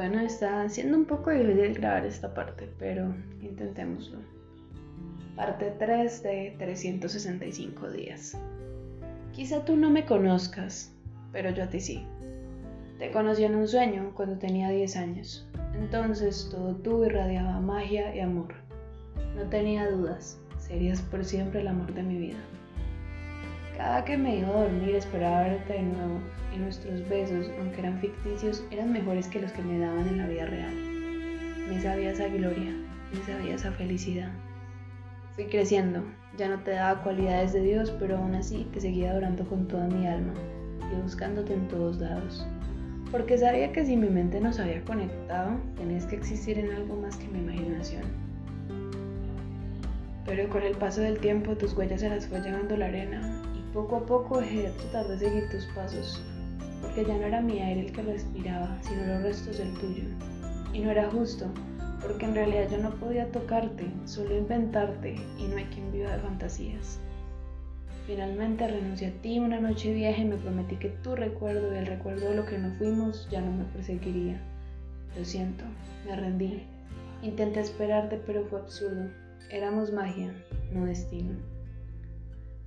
Bueno, 0.00 0.20
está 0.20 0.66
siendo 0.70 0.96
un 0.96 1.04
poco 1.04 1.28
difícil 1.28 1.74
grabar 1.74 2.06
esta 2.06 2.32
parte, 2.32 2.70
pero 2.78 3.14
intentémoslo. 3.42 4.16
Parte 5.36 5.74
3 5.78 6.22
de 6.22 6.54
365 6.58 7.90
días. 7.90 8.34
Quizá 9.32 9.62
tú 9.62 9.76
no 9.76 9.90
me 9.90 10.06
conozcas, 10.06 10.90
pero 11.32 11.50
yo 11.50 11.64
a 11.64 11.66
ti 11.66 11.80
sí. 11.80 12.06
Te 12.98 13.10
conocí 13.10 13.44
en 13.44 13.54
un 13.54 13.68
sueño 13.68 14.12
cuando 14.14 14.38
tenía 14.38 14.70
10 14.70 14.96
años. 14.96 15.46
Entonces 15.74 16.48
todo 16.50 16.76
tú 16.76 17.04
irradiaba 17.04 17.60
magia 17.60 18.16
y 18.16 18.20
amor. 18.20 18.54
No 19.36 19.50
tenía 19.50 19.90
dudas, 19.90 20.40
serías 20.56 21.02
por 21.02 21.26
siempre 21.26 21.60
el 21.60 21.68
amor 21.68 21.92
de 21.92 22.02
mi 22.04 22.16
vida. 22.16 22.38
Cada 23.80 24.04
que 24.04 24.18
me 24.18 24.36
iba 24.36 24.48
a 24.50 24.64
dormir 24.64 24.94
esperaba 24.94 25.44
verte 25.44 25.72
de 25.72 25.82
nuevo 25.82 26.20
y 26.54 26.58
nuestros 26.58 27.08
besos, 27.08 27.50
aunque 27.58 27.80
eran 27.80 27.98
ficticios, 27.98 28.62
eran 28.70 28.92
mejores 28.92 29.26
que 29.26 29.40
los 29.40 29.52
que 29.52 29.62
me 29.62 29.78
daban 29.78 30.06
en 30.06 30.18
la 30.18 30.26
vida 30.26 30.44
real. 30.44 30.74
Me 31.66 31.80
sabía 31.80 32.10
esa 32.10 32.28
gloria, 32.28 32.74
me 33.10 33.22
sabía 33.24 33.54
esa 33.54 33.72
felicidad. 33.72 34.28
Fui 35.34 35.46
creciendo, 35.46 36.04
ya 36.36 36.48
no 36.48 36.62
te 36.62 36.72
daba 36.72 37.02
cualidades 37.02 37.54
de 37.54 37.62
Dios, 37.62 37.90
pero 37.98 38.18
aún 38.18 38.34
así 38.34 38.68
te 38.70 38.82
seguía 38.82 39.12
adorando 39.12 39.46
con 39.48 39.66
toda 39.66 39.86
mi 39.86 40.06
alma 40.06 40.34
y 40.92 41.00
buscándote 41.00 41.54
en 41.54 41.66
todos 41.68 41.96
lados. 41.96 42.46
Porque 43.10 43.38
sabía 43.38 43.72
que 43.72 43.86
si 43.86 43.96
mi 43.96 44.10
mente 44.10 44.42
nos 44.42 44.60
había 44.60 44.84
conectado, 44.84 45.52
tenías 45.78 46.04
que 46.04 46.16
existir 46.16 46.58
en 46.58 46.70
algo 46.70 46.96
más 46.96 47.16
que 47.16 47.28
mi 47.28 47.38
imaginación. 47.38 48.02
Pero 50.26 50.50
con 50.50 50.64
el 50.64 50.76
paso 50.76 51.00
del 51.00 51.18
tiempo 51.18 51.56
tus 51.56 51.72
huellas 51.72 52.02
se 52.02 52.10
las 52.10 52.26
fue 52.26 52.42
llevando 52.42 52.76
la 52.76 52.88
arena 52.88 53.40
poco 53.72 53.96
a 53.96 54.06
poco 54.06 54.40
dejé 54.40 54.62
de 54.62 54.70
tratar 54.70 55.08
de 55.08 55.18
seguir 55.18 55.48
tus 55.50 55.64
pasos, 55.66 56.22
porque 56.80 57.04
ya 57.04 57.16
no 57.16 57.24
era 57.24 57.40
mi 57.40 57.60
aire 57.60 57.86
el 57.86 57.92
que 57.92 58.02
respiraba, 58.02 58.78
sino 58.82 59.06
los 59.06 59.22
restos 59.22 59.58
del 59.58 59.72
tuyo. 59.74 60.04
Y 60.72 60.80
no 60.80 60.90
era 60.90 61.10
justo, 61.10 61.46
porque 62.02 62.26
en 62.26 62.34
realidad 62.34 62.68
yo 62.70 62.78
no 62.78 62.90
podía 62.96 63.30
tocarte, 63.30 63.86
solo 64.04 64.36
inventarte, 64.36 65.16
y 65.38 65.44
no 65.48 65.56
hay 65.56 65.64
quien 65.64 65.92
viva 65.92 66.10
de 66.12 66.22
fantasías. 66.22 66.98
Finalmente 68.06 68.66
renuncié 68.66 69.08
a 69.08 69.22
ti 69.22 69.38
una 69.38 69.60
noche 69.60 69.92
vieja 69.94 70.22
y 70.22 70.24
me 70.24 70.36
prometí 70.36 70.76
que 70.76 70.88
tu 70.88 71.14
recuerdo 71.14 71.72
y 71.72 71.78
el 71.78 71.86
recuerdo 71.86 72.30
de 72.30 72.36
lo 72.36 72.46
que 72.46 72.58
no 72.58 72.72
fuimos 72.76 73.28
ya 73.30 73.40
no 73.40 73.52
me 73.52 73.64
perseguiría. 73.64 74.40
Lo 75.16 75.24
siento, 75.24 75.64
me 76.06 76.16
rendí. 76.16 76.62
Intenté 77.22 77.60
esperarte, 77.60 78.20
pero 78.26 78.44
fue 78.46 78.60
absurdo. 78.60 79.10
Éramos 79.50 79.92
magia, 79.92 80.32
no 80.72 80.86
destino. 80.86 81.34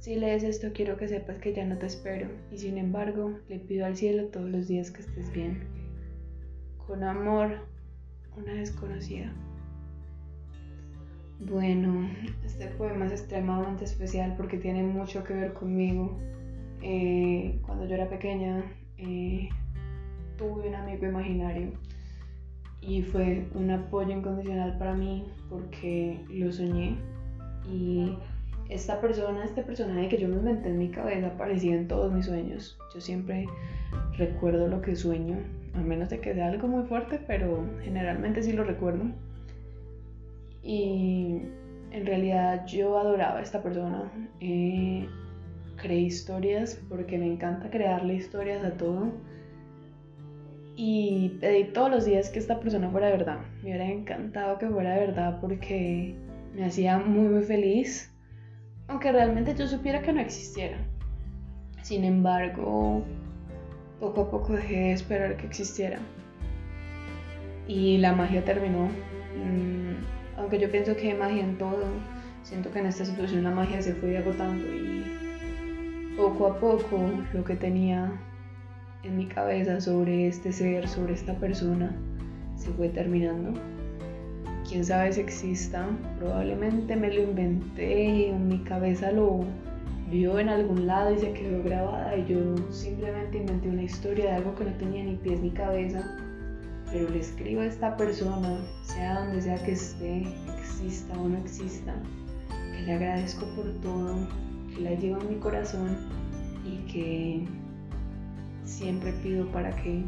Si 0.04 0.18
lees 0.18 0.44
esto, 0.44 0.74
quiero 0.74 0.98
que 0.98 1.08
sepas 1.08 1.38
que 1.38 1.54
ya 1.54 1.64
no 1.64 1.78
te 1.78 1.86
espero, 1.86 2.28
y 2.52 2.58
sin 2.58 2.78
embargo, 2.78 3.40
le 3.48 3.58
pido 3.58 3.86
al 3.86 3.96
cielo 3.96 4.26
todos 4.26 4.50
los 4.50 4.68
días 4.68 4.92
que 4.92 5.02
estés 5.02 5.32
bien. 5.32 5.64
Con 6.86 7.06
amor, 7.06 7.66
una 8.36 8.54
desconocida. 8.54 9.34
Bueno, 11.40 12.10
este 12.44 12.68
poema 12.68 13.06
es 13.06 13.14
extremadamente 13.14 13.86
especial 13.86 14.36
porque 14.36 14.58
tiene 14.58 14.84
mucho 14.84 15.24
que 15.24 15.36
ver 15.36 15.54
conmigo. 15.54 16.20
Eh, 16.82 17.62
cuando 17.66 17.86
yo 17.86 17.96
era 17.96 18.10
pequeña, 18.10 18.62
eh, 18.98 19.48
tuve 20.38 20.68
un 20.68 20.76
amigo 20.76 21.06
imaginario 21.06 21.72
y 22.82 23.04
fue 23.04 23.48
un 23.54 23.72
apoyo 23.72 24.12
incondicional 24.12 24.78
para 24.78 24.96
mí 24.96 25.24
porque 25.50 26.20
lo 26.30 26.52
soñé 26.52 26.98
y 27.66 28.18
esta 28.70 29.02
persona, 29.02 29.44
este 29.44 29.64
personaje 29.64 30.10
que 30.10 30.18
yo 30.18 30.28
me 30.28 30.38
inventé 30.38 30.70
en 30.70 30.78
mi 30.78 30.90
cabeza 30.90 31.28
aparecía 31.28 31.76
en 31.76 31.88
todos 31.88 32.12
mis 32.12 32.26
sueños. 32.26 32.78
Yo 32.94 33.02
siempre 33.02 33.48
recuerdo 34.18 34.68
lo 34.68 34.82
que 34.82 34.96
sueño, 34.96 35.38
a 35.74 35.80
menos 35.80 36.10
de 36.10 36.20
que 36.20 36.34
sea 36.34 36.48
algo 36.48 36.68
muy 36.68 36.86
fuerte, 36.86 37.20
pero 37.28 37.66
generalmente 37.84 38.42
sí 38.44 38.54
lo 38.54 38.64
recuerdo. 38.64 39.06
Y 40.62 41.42
en 41.92 42.06
realidad 42.06 42.66
yo 42.66 42.98
adoraba 42.98 43.40
a 43.40 43.42
esta 43.42 43.62
persona. 43.62 44.12
Eh, 44.40 45.08
creé 45.76 46.00
historias 46.00 46.82
porque 46.90 47.18
me 47.18 47.28
encanta 47.28 47.70
crearle 47.70 48.16
historias 48.16 48.64
a 48.64 48.72
todo. 48.72 49.12
Y 50.76 51.38
pedí 51.40 51.66
todos 51.66 51.92
los 51.92 52.06
días 52.06 52.30
que 52.30 52.40
esta 52.40 52.60
persona 52.60 52.90
fuera 52.90 53.10
verdad. 53.10 53.40
Me 53.62 53.70
hubiera 53.70 53.90
encantado 53.90 54.58
que 54.58 54.68
fuera 54.68 54.96
verdad 54.98 55.40
porque 55.40 56.16
me 56.56 56.66
hacía 56.66 56.98
muy 56.98 57.28
muy 57.28 57.44
feliz. 57.44 58.13
Aunque 58.94 59.12
realmente 59.12 59.56
yo 59.56 59.68
supiera 59.68 60.04
que 60.04 60.14
no 60.14 60.20
existiera. 60.20 60.78
Sin 61.82 62.04
embargo, 62.04 63.04
poco 64.00 64.22
a 64.22 64.30
poco 64.30 64.54
dejé 64.54 64.76
de 64.76 64.92
esperar 64.92 65.36
que 65.36 65.48
existiera. 65.48 65.98
Y 67.68 67.98
la 67.98 68.14
magia 68.14 68.46
terminó. 68.46 68.86
Mm, 68.86 70.38
aunque 70.38 70.60
yo 70.60 70.70
pienso 70.70 70.96
que 70.96 71.10
hay 71.10 71.18
magia 71.18 71.44
en 71.44 71.58
todo, 71.58 71.86
siento 72.44 72.70
que 72.70 72.80
en 72.80 72.86
esta 72.86 73.04
situación 73.04 73.44
la 73.44 73.50
magia 73.50 73.82
se 73.82 73.96
fue 73.96 74.16
agotando 74.16 74.64
y 74.64 75.04
poco 76.16 76.46
a 76.46 76.60
poco 76.60 77.00
lo 77.34 77.44
que 77.44 77.56
tenía 77.56 78.12
en 79.02 79.18
mi 79.18 79.26
cabeza 79.26 79.82
sobre 79.82 80.28
este 80.28 80.52
ser, 80.52 80.88
sobre 80.88 81.16
esta 81.16 81.34
persona, 81.40 81.96
se 82.56 82.70
fue 82.74 82.90
terminando. 82.90 83.60
Quién 84.68 84.86
sabe 84.86 85.12
si 85.12 85.20
exista, 85.22 85.88
probablemente 86.20 86.96
me 86.96 87.14
lo 87.14 87.24
inventé 87.24 88.06
y 88.06 88.26
en 88.26 88.48
mi 88.48 88.60
cabeza 88.60 89.12
lo 89.12 89.42
vio 90.10 90.40
en 90.40 90.48
algún 90.48 90.88
lado 90.88 91.14
y 91.14 91.20
se 91.20 91.34
quedó 91.34 91.64
grabada 91.64 92.16
y 92.16 92.26
yo 92.28 92.56
simplemente 92.72 93.40
inventé 93.40 93.68
una 93.68 93.84
historia 93.84 94.26
de 94.26 94.32
algo 94.32 94.56
que 94.56 94.66
no 94.66 94.74
tenía 94.74 95.04
ni 95.04 95.16
pies 95.16 95.42
ni 95.42 95.52
cabeza, 95.52 96.18
pero 96.92 97.10
le 97.10 97.20
escribo 97.20 97.62
a 97.62 97.66
esta 97.66 97.98
persona, 97.98 98.58
sea 98.84 99.26
donde 99.26 99.42
sea 99.42 99.62
que 99.64 99.74
esté, 99.74 100.24
exista 100.60 101.14
o 101.20 101.28
no 101.28 101.38
exista, 101.40 101.94
que 102.72 102.84
le 102.84 102.94
agradezco 102.94 103.46
por 103.56 103.66
todo, 103.82 104.16
que 104.74 104.82
la 104.82 104.92
llevo 104.92 105.20
en 105.22 105.30
mi 105.30 105.36
corazón 105.36 105.98
y 106.66 106.78
que 106.92 107.46
siempre 108.64 109.12
pido 109.24 109.46
para 109.48 109.72
que 109.76 110.04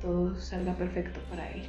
todo 0.00 0.34
salga 0.36 0.72
perfecto 0.74 1.20
para 1.28 1.50
él. 1.50 1.62